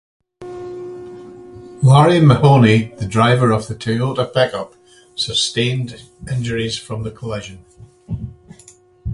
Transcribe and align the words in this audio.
Larry 1.83 2.21
Mahoney, 2.21 2.85
the 2.97 3.05
driver 3.05 3.51
of 3.51 3.67
the 3.67 3.75
Toyota 3.75 4.33
pickup, 4.33 4.73
sustained 5.13 6.01
injuries 6.27 6.75
from 6.75 7.03
the 7.03 7.11
collision. 7.11 7.63